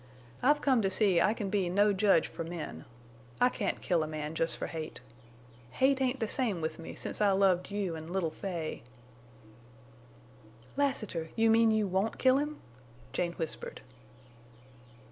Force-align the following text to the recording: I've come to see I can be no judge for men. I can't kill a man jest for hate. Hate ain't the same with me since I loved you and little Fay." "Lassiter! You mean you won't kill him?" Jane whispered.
I've 0.41 0.61
come 0.61 0.81
to 0.81 0.89
see 0.89 1.21
I 1.21 1.35
can 1.35 1.51
be 1.51 1.69
no 1.69 1.93
judge 1.93 2.27
for 2.27 2.43
men. 2.43 2.85
I 3.39 3.49
can't 3.49 3.81
kill 3.83 4.01
a 4.01 4.07
man 4.07 4.33
jest 4.33 4.57
for 4.57 4.65
hate. 4.65 4.99
Hate 5.73 6.01
ain't 6.01 6.19
the 6.19 6.27
same 6.27 6.59
with 6.59 6.79
me 6.79 6.95
since 6.95 7.21
I 7.21 7.29
loved 7.29 7.69
you 7.69 7.95
and 7.95 8.09
little 8.09 8.31
Fay." 8.31 8.81
"Lassiter! 10.75 11.29
You 11.35 11.51
mean 11.51 11.69
you 11.69 11.85
won't 11.85 12.17
kill 12.17 12.37
him?" 12.37 12.57
Jane 13.13 13.33
whispered. 13.33 13.81